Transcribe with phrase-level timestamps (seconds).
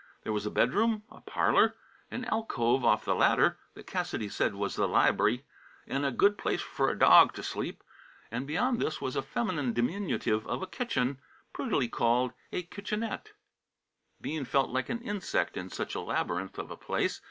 [0.23, 1.75] There was a bedroom, a parlour,
[2.09, 5.43] an alcove off the latter that Cassidy said was the libr'y
[5.85, 7.83] an' a good place f'r a dawg t' sleep,
[8.31, 11.19] and beyond this was a feminine diminutive of a kitchen,
[11.53, 13.33] prettily called a "kitchenette."
[14.19, 17.19] Bean felt like an insect in such a labyrinth of a place.